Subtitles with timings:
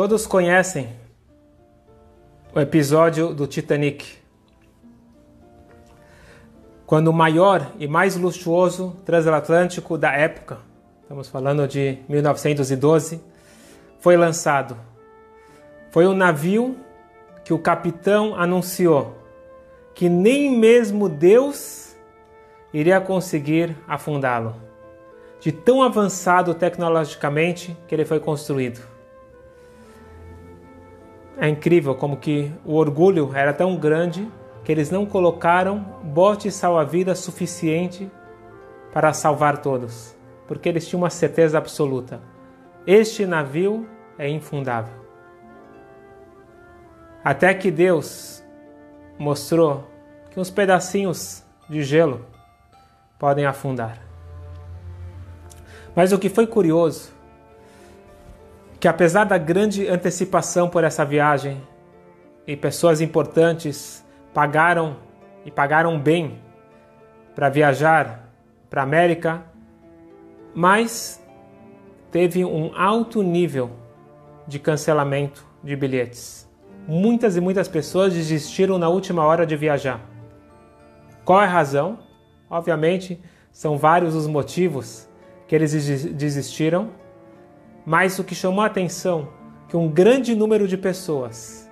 [0.00, 0.88] Todos conhecem
[2.54, 4.16] o episódio do Titanic,
[6.86, 10.56] quando o maior e mais luxuoso transatlântico da época,
[11.02, 13.20] estamos falando de 1912,
[13.98, 14.74] foi lançado.
[15.90, 16.78] Foi um navio
[17.44, 19.18] que o capitão anunciou
[19.94, 21.94] que nem mesmo Deus
[22.72, 24.56] iria conseguir afundá-lo,
[25.40, 28.89] de tão avançado tecnologicamente que ele foi construído.
[31.40, 34.30] É incrível como que o orgulho era tão grande
[34.62, 38.10] que eles não colocaram bote salva-vida suficiente
[38.92, 40.14] para salvar todos,
[40.46, 42.20] porque eles tinham uma certeza absoluta:
[42.86, 44.92] este navio é infundável.
[47.24, 48.44] Até que Deus
[49.18, 49.88] mostrou
[50.30, 52.26] que uns pedacinhos de gelo
[53.18, 53.98] podem afundar.
[55.96, 57.14] Mas o que foi curioso
[58.80, 61.60] que apesar da grande antecipação por essa viagem
[62.46, 64.96] e pessoas importantes pagaram
[65.44, 66.40] e pagaram bem
[67.34, 68.32] para viajar
[68.70, 69.44] para a América,
[70.54, 71.22] mas
[72.10, 73.70] teve um alto nível
[74.46, 76.48] de cancelamento de bilhetes.
[76.88, 80.00] Muitas e muitas pessoas desistiram na última hora de viajar.
[81.24, 81.98] Qual é a razão?
[82.48, 83.20] Obviamente,
[83.52, 85.08] são vários os motivos
[85.46, 85.72] que eles
[86.14, 86.90] desistiram,
[87.90, 89.30] mas o que chamou a atenção
[89.66, 91.68] que um grande número de pessoas,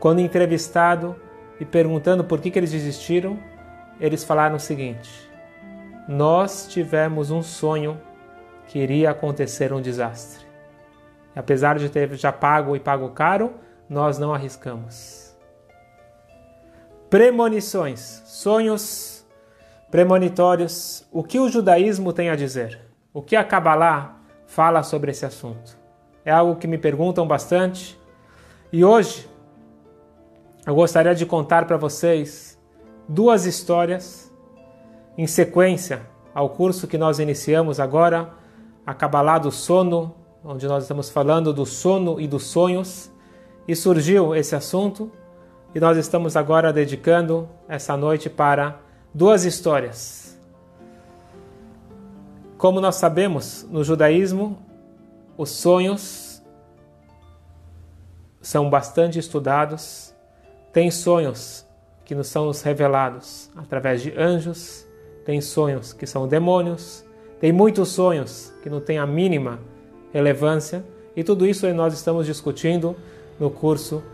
[0.00, 1.14] quando entrevistado
[1.60, 3.38] e perguntando por que, que eles desistiram,
[4.00, 5.30] eles falaram o seguinte:
[6.08, 8.00] Nós tivemos um sonho
[8.66, 10.44] que iria acontecer um desastre.
[11.36, 13.54] E apesar de ter já pago e pago caro,
[13.88, 15.36] nós não arriscamos.
[17.08, 19.24] Premonições, sonhos
[19.88, 21.06] premonitórios.
[21.12, 22.80] O que o judaísmo tem a dizer?
[23.14, 24.18] O que a Kabbalah
[24.54, 25.78] fala sobre esse assunto.
[26.24, 27.98] É algo que me perguntam bastante.
[28.70, 29.26] E hoje
[30.66, 32.60] eu gostaria de contar para vocês
[33.08, 34.30] duas histórias
[35.16, 36.02] em sequência
[36.34, 38.30] ao curso que nós iniciamos agora,
[38.86, 40.14] a Kabbalah do Sono,
[40.44, 43.10] onde nós estamos falando do sono e dos sonhos,
[43.66, 45.10] e surgiu esse assunto
[45.74, 48.80] e nós estamos agora dedicando essa noite para
[49.14, 50.31] duas histórias
[52.62, 54.56] como nós sabemos, no judaísmo,
[55.36, 56.40] os sonhos
[58.40, 60.14] são bastante estudados.
[60.72, 61.66] Tem sonhos
[62.04, 64.86] que nos são revelados através de anjos,
[65.24, 67.04] tem sonhos que são demônios,
[67.40, 69.58] tem muitos sonhos que não têm a mínima
[70.12, 70.84] relevância,
[71.16, 72.94] e tudo isso nós estamos discutindo
[73.40, 74.04] no curso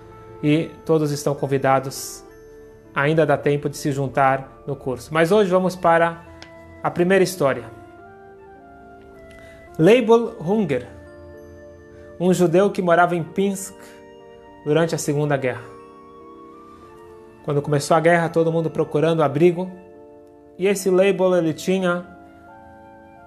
[0.42, 2.24] e todos estão convidados.
[2.94, 5.12] Ainda dá tempo de se juntar no curso.
[5.12, 6.24] Mas hoje vamos para
[6.82, 7.77] a primeira história.
[9.78, 10.88] Leibol Hunger,
[12.18, 13.76] um judeu que morava em Pinsk
[14.64, 15.62] durante a Segunda Guerra.
[17.44, 19.70] Quando começou a guerra, todo mundo procurando abrigo,
[20.58, 22.04] e esse Leibol ele tinha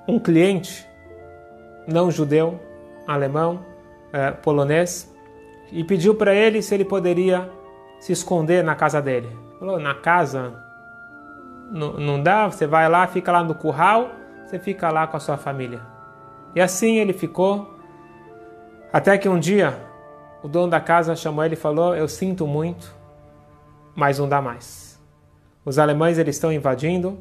[0.06, 0.85] um cliente
[1.88, 2.59] não judeu,
[3.07, 3.66] alemão,
[4.12, 5.09] é, polonês,
[5.72, 7.50] e pediu para ele se ele poderia
[8.01, 9.29] se esconder na casa dele.
[9.57, 10.53] Falou: na casa
[11.72, 14.12] não, não dá, você vai lá, fica lá no curral,
[14.45, 15.91] você fica lá com a sua família.
[16.56, 17.73] E assim ele ficou,
[18.91, 19.78] até que um dia
[20.44, 22.94] o dono da casa chamou ele e falou: Eu sinto muito,
[23.95, 25.00] mas não dá mais.
[25.63, 27.19] Os alemães eles estão invadindo,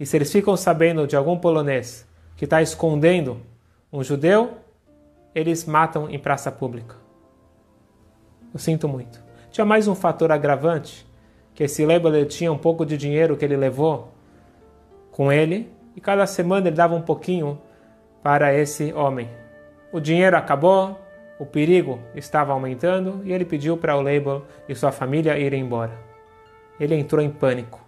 [0.00, 3.40] e se eles ficam sabendo de algum polonês que está escondendo
[3.92, 4.54] um judeu,
[5.34, 6.96] eles matam em praça pública.
[8.52, 9.22] Eu sinto muito.
[9.50, 11.06] Tinha mais um fator agravante,
[11.54, 14.12] que esse Leibler tinha um pouco de dinheiro que ele levou
[15.10, 17.60] com ele, e cada semana ele dava um pouquinho
[18.22, 19.28] para esse homem.
[19.90, 21.00] O dinheiro acabou,
[21.38, 25.92] o perigo estava aumentando e ele pediu para o Label e sua família irem embora.
[26.78, 27.80] Ele entrou em pânico.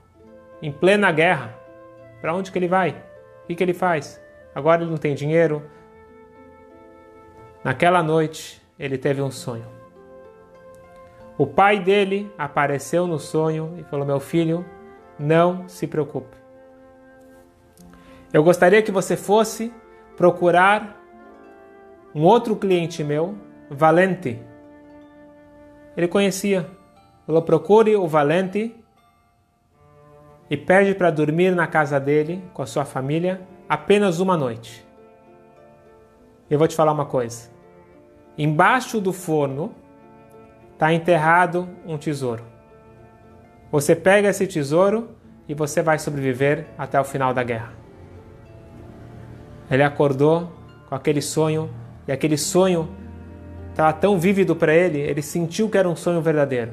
[0.60, 1.54] Em plena guerra,
[2.20, 2.90] para onde que ele vai?
[3.42, 4.20] O que, que ele faz?
[4.54, 5.62] Agora ele não tem dinheiro.
[7.62, 9.66] Naquela noite, ele teve um sonho.
[11.36, 14.64] O pai dele apareceu no sonho e falou: Meu filho,
[15.18, 16.36] não se preocupe.
[18.32, 19.72] Eu gostaria que você fosse
[20.16, 21.00] procurar
[22.14, 23.34] um outro cliente meu,
[23.70, 24.40] Valente.
[25.96, 26.68] Ele conhecia.
[27.26, 28.74] Falou: procure o Valente
[30.48, 34.84] e pede para dormir na casa dele com a sua família apenas uma noite.
[36.48, 37.50] Eu vou te falar uma coisa.
[38.36, 39.74] Embaixo do forno
[40.72, 42.44] está enterrado um tesouro.
[43.72, 45.16] Você pega esse tesouro
[45.48, 47.83] e você vai sobreviver até o final da guerra.
[49.70, 50.52] Ele acordou
[50.88, 51.70] com aquele sonho
[52.06, 52.88] e aquele sonho
[53.70, 56.72] estava tão vívido para ele, ele sentiu que era um sonho verdadeiro.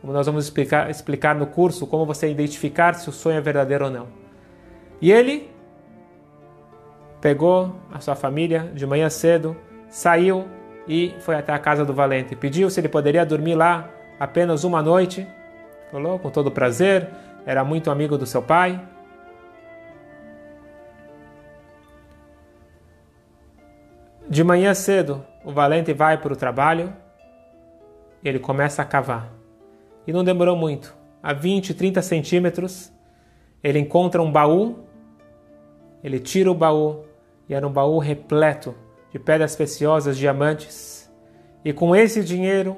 [0.00, 3.86] Como nós vamos explicar, explicar no curso, como você identificar se o sonho é verdadeiro
[3.86, 4.08] ou não.
[5.00, 5.50] E ele
[7.20, 9.56] pegou a sua família de manhã cedo,
[9.88, 10.46] saiu
[10.86, 12.36] e foi até a casa do valente.
[12.36, 13.88] Pediu se ele poderia dormir lá
[14.18, 15.26] apenas uma noite.
[15.90, 17.08] Falou com todo prazer,
[17.44, 18.80] era muito amigo do seu pai.
[24.36, 26.92] De manhã cedo, o valente vai para o trabalho
[28.22, 29.32] e ele começa a cavar.
[30.06, 30.94] E não demorou muito.
[31.22, 32.92] A 20, 30 centímetros,
[33.64, 34.84] ele encontra um baú,
[36.04, 37.06] ele tira o baú,
[37.48, 38.74] e era um baú repleto
[39.10, 41.10] de pedras preciosas, diamantes.
[41.64, 42.76] E com esse dinheiro,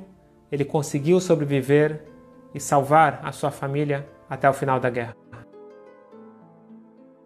[0.52, 2.04] ele conseguiu sobreviver
[2.54, 5.16] e salvar a sua família até o final da guerra.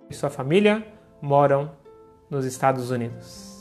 [0.09, 0.83] E sua família
[1.21, 1.73] moram
[2.31, 3.52] nos Estados Unidos.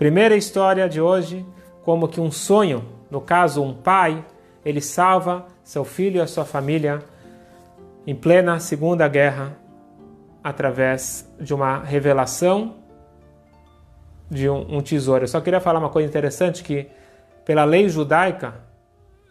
[0.00, 1.44] Primeira história de hoje,
[1.84, 4.24] como que um sonho, no caso um pai,
[4.64, 7.00] ele salva seu filho e a sua família
[8.06, 9.58] em plena Segunda Guerra
[10.42, 12.76] através de uma revelação
[14.30, 15.24] de um, um tesouro.
[15.24, 16.86] Eu só queria falar uma coisa interessante que
[17.44, 18.54] pela lei judaica,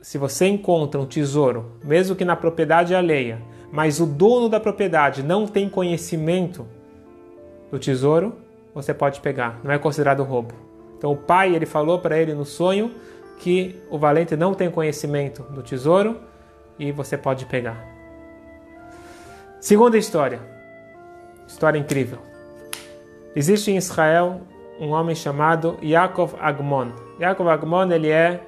[0.04, 5.24] se você encontra um tesouro, mesmo que na propriedade alheia, mas o dono da propriedade
[5.24, 6.68] não tem conhecimento
[7.72, 8.48] do tesouro,
[8.82, 10.54] você pode pegar, não é considerado roubo.
[10.98, 12.94] Então o pai ele falou para ele no sonho
[13.38, 16.20] que o valente não tem conhecimento do tesouro
[16.78, 17.78] e você pode pegar.
[19.60, 20.40] Segunda história,
[21.48, 22.20] história incrível.
[23.36, 24.42] Existe em Israel
[24.80, 26.92] um homem chamado Yaakov Agmon.
[27.20, 28.42] Yaakov Agmon ele é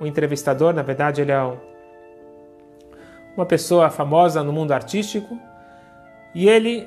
[0.00, 1.56] um entrevistador, na verdade ele é um,
[3.36, 5.38] uma pessoa famosa no mundo artístico
[6.34, 6.86] e ele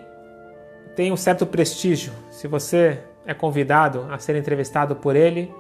[0.96, 2.14] tem um certo prestígio.
[2.30, 5.54] Se você é convidado a ser entrevistado por ele,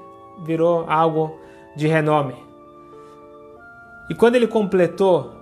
[0.44, 1.39] virou algo
[1.75, 2.36] de renome.
[4.10, 5.33] E quando ele completou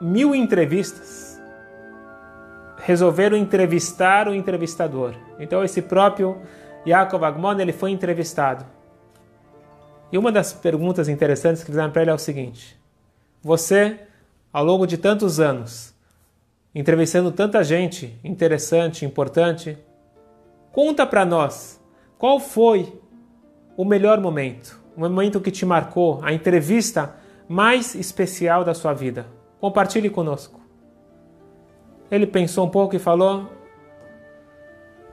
[0.00, 1.40] mil entrevistas,
[2.78, 5.14] resolveram entrevistar o entrevistador.
[5.40, 6.40] Então esse próprio
[6.86, 8.64] Yaakov Agmon ele foi entrevistado.
[10.12, 12.78] E uma das perguntas interessantes que fizeram para ele é o seguinte:
[13.42, 13.98] Você,
[14.52, 15.95] ao longo de tantos anos,
[16.76, 19.78] entrevistando tanta gente interessante, importante.
[20.70, 21.82] Conta para nós
[22.18, 23.00] qual foi
[23.78, 27.16] o melhor momento, o momento que te marcou, a entrevista
[27.48, 29.26] mais especial da sua vida.
[29.58, 30.60] Compartilhe conosco.
[32.10, 33.48] Ele pensou um pouco e falou: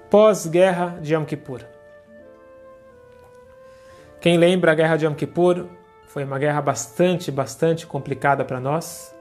[0.10, 1.62] pós-guerra de Yom Kippur.
[4.20, 5.66] Quem lembra a guerra de Yom Kippur
[6.08, 9.13] foi uma guerra bastante, bastante complicada para nós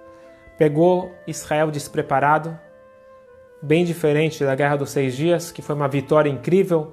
[0.62, 2.56] pegou Israel despreparado,
[3.60, 6.92] bem diferente da Guerra dos Seis Dias, que foi uma vitória incrível,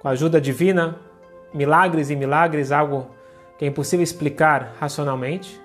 [0.00, 0.98] com ajuda divina,
[1.54, 3.08] milagres e milagres, algo
[3.56, 5.60] que é impossível explicar racionalmente.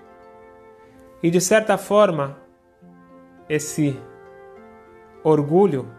[1.24, 2.38] E de certa forma,
[3.50, 4.00] esse
[5.24, 5.90] orgulho,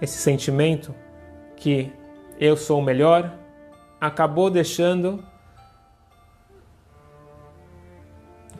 [0.00, 0.94] esse sentimento
[1.56, 1.92] que
[2.40, 3.30] eu sou o melhor,
[4.00, 5.22] acabou deixando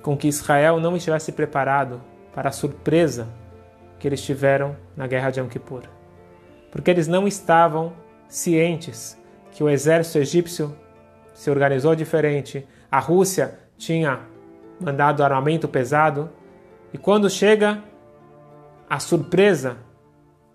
[0.03, 2.03] com que Israel não estivesse preparado
[2.35, 3.29] para a surpresa
[3.99, 5.85] que eles tiveram na guerra de Yom Kippur.
[6.71, 7.93] Porque eles não estavam
[8.29, 9.17] cientes
[9.53, 10.77] que o exército egípcio
[11.33, 14.21] se organizou diferente, a Rússia tinha
[14.81, 16.31] mandado armamento pesado,
[16.93, 17.83] e quando chega
[18.89, 19.77] a surpresa,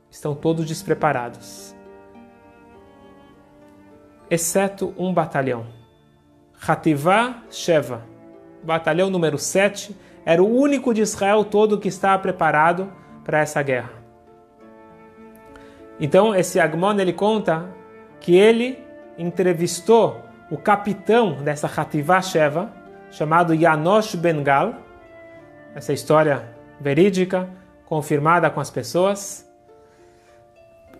[0.10, 1.76] estão todos despreparados.
[4.30, 5.66] Exceto um batalhão.
[6.68, 8.17] Hativá Sheva
[8.68, 9.96] batalhão número 7,
[10.26, 12.92] era o único de Israel todo que estava preparado
[13.24, 13.92] para essa guerra.
[15.98, 17.70] Então, esse Agmon ele conta
[18.20, 18.78] que ele
[19.18, 20.22] entrevistou
[20.52, 22.74] o capitão dessa Hativá Sheva,
[23.10, 24.76] chamado Yanosh Bengal,
[25.74, 27.50] essa história verídica,
[27.86, 29.50] confirmada com as pessoas.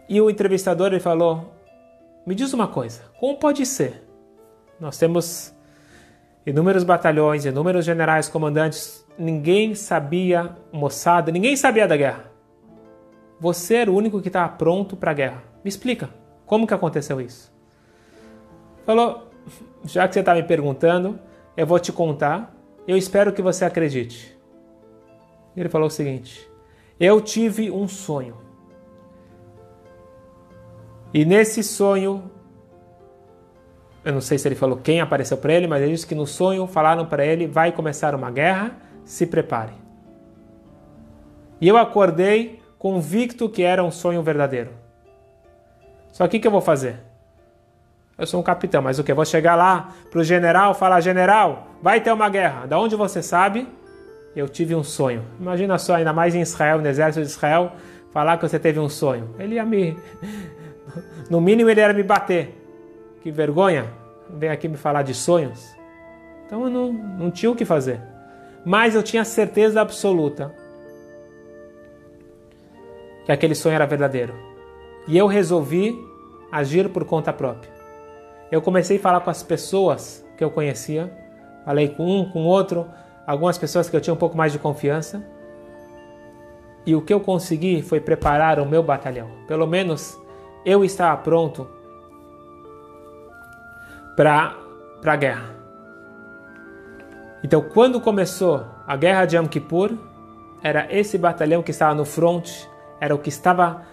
[0.08, 1.54] E o entrevistador ele falou:
[2.26, 4.08] Me diz uma coisa, como pode ser?
[4.80, 5.54] Nós temos
[6.48, 12.32] inúmeros batalhões, inúmeros generais, comandantes, ninguém sabia, moçada, ninguém sabia da guerra.
[13.38, 15.44] Você era o único que estava pronto para a guerra.
[15.62, 16.10] Me explica,
[16.46, 17.54] como que aconteceu isso?
[18.86, 19.28] Falou,
[19.84, 21.20] já que você está me perguntando,
[21.58, 22.56] eu vou te contar,
[22.88, 24.40] eu espero que você acredite.
[25.56, 26.50] Ele falou o seguinte:
[26.98, 28.38] Eu tive um sonho.
[31.14, 32.32] E nesse sonho
[34.08, 36.26] eu não sei se ele falou quem apareceu para ele, mas ele disse que no
[36.26, 38.72] sonho falaram para ele: vai começar uma guerra,
[39.04, 39.74] se prepare.
[41.60, 44.72] E eu acordei convicto que era um sonho verdadeiro.
[46.14, 47.02] Só que o que eu vou fazer?
[48.18, 49.14] Eu sou um capitão, mas o que?
[49.14, 52.66] Vou chegar lá para o general falar: General, vai ter uma guerra.
[52.66, 53.68] Da onde você sabe?
[54.34, 55.26] Eu tive um sonho.
[55.38, 57.74] Imagina só, ainda mais em Israel, no exército de Israel,
[58.14, 59.36] falar que você teve um sonho.
[59.38, 59.98] Ele ia me.
[61.30, 62.67] No mínimo, ele ia me bater.
[63.28, 63.92] Que vergonha.
[64.30, 65.76] Vem aqui me falar de sonhos.
[66.46, 68.00] Então eu não, não tinha o que fazer.
[68.64, 70.56] Mas eu tinha certeza absoluta
[73.26, 74.34] que aquele sonho era verdadeiro.
[75.10, 75.94] E eu resolvi
[76.50, 77.70] agir por conta própria.
[78.50, 81.12] Eu comecei a falar com as pessoas que eu conhecia,
[81.66, 82.88] falei com um, com outro,
[83.26, 85.22] algumas pessoas que eu tinha um pouco mais de confiança.
[86.86, 89.30] E o que eu consegui foi preparar o meu batalhão.
[89.50, 90.18] Pelo menos
[90.64, 91.76] eu estava pronto
[94.18, 94.58] para
[95.06, 95.56] a guerra.
[97.44, 99.96] Então, quando começou a guerra de Yom Kippur,
[100.64, 102.50] era esse batalhão que estava no front,
[103.00, 103.86] era o que estava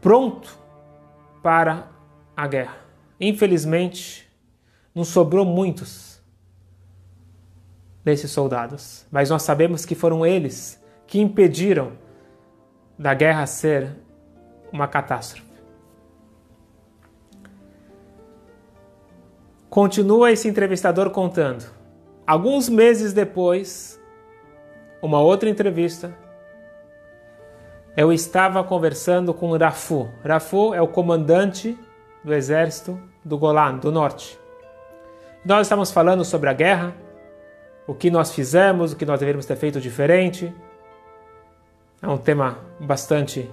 [0.00, 0.58] pronto
[1.40, 1.86] para
[2.36, 2.78] a guerra.
[3.20, 4.28] Infelizmente,
[4.92, 6.20] não sobrou muitos
[8.04, 11.92] desses soldados, mas nós sabemos que foram eles que impediram
[12.98, 13.92] da guerra ser
[14.72, 15.45] uma catástrofe.
[19.76, 21.66] Continua esse entrevistador contando.
[22.26, 24.00] Alguns meses depois,
[25.02, 26.16] uma outra entrevista,
[27.94, 30.08] eu estava conversando com Rafu.
[30.24, 31.78] Rafu é o comandante
[32.24, 34.38] do exército do Golan, do norte.
[35.44, 36.94] Nós estamos falando sobre a guerra,
[37.86, 40.54] o que nós fizemos, o que nós deveríamos ter feito diferente.
[42.00, 43.50] É um tema bastante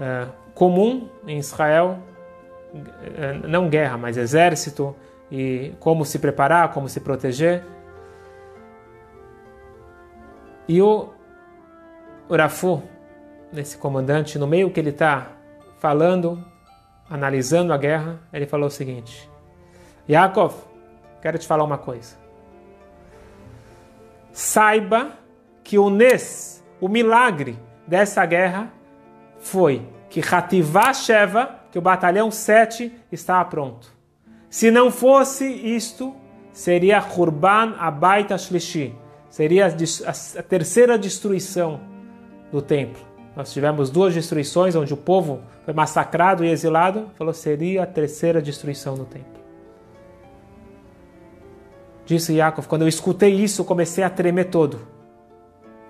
[0.00, 2.00] é, comum em Israel,
[3.16, 4.96] é, não guerra, mas exército
[5.36, 7.64] e como se preparar, como se proteger.
[10.68, 11.08] E o
[12.30, 12.80] Rafu,
[13.52, 15.32] nesse comandante, no meio que ele está
[15.80, 16.42] falando,
[17.10, 19.28] analisando a guerra, ele falou o seguinte:
[20.08, 20.54] Yaakov,
[21.20, 22.16] quero te falar uma coisa.
[24.32, 25.18] Saiba
[25.64, 28.72] que o Nes, o milagre dessa guerra,
[29.40, 33.93] foi que Hativá Sheva, que o batalhão 7 estava pronto.
[34.54, 36.14] Se não fosse isto,
[36.52, 38.94] seria Hurban Abaita Shlishi,
[39.28, 41.80] seria a terceira destruição
[42.52, 43.02] do templo.
[43.34, 47.10] Nós tivemos duas destruições onde o povo foi massacrado e exilado.
[47.16, 49.42] Falou seria a terceira destruição do templo.
[52.06, 54.86] Disse Yaakov, quando eu escutei isso, comecei a tremer todo.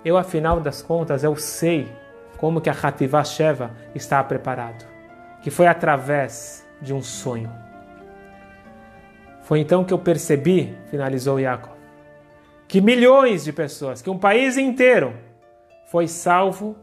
[0.03, 1.87] Eu, afinal das contas, eu sei
[2.39, 4.87] como que a Hativá Sheva está preparado.
[5.43, 7.64] Que foi através de um sonho.
[9.45, 11.77] Foi então que eu percebi, finalizou Yaakov,
[12.67, 15.13] que milhões de pessoas, que um país inteiro
[15.85, 16.75] foi salvo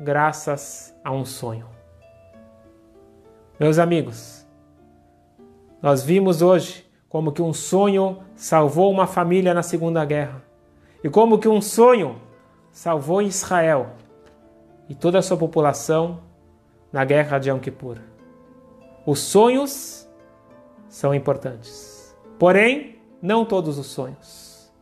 [0.00, 1.68] graças a um sonho.
[3.58, 4.44] Meus amigos,
[5.80, 10.42] nós vimos hoje como que um sonho salvou uma família na Segunda Guerra
[11.04, 12.20] e como que um sonho
[12.72, 13.90] salvou Israel
[14.88, 16.20] e toda a sua população
[16.92, 17.98] na Guerra de Yom Kippur.
[19.06, 20.08] Os sonhos
[20.88, 21.87] são importantes,
[22.38, 24.72] porém, não todos os sonhos.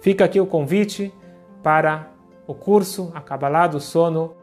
[0.00, 1.12] Fica aqui o convite
[1.62, 2.10] para
[2.46, 4.34] o curso A Kabbalah do Sono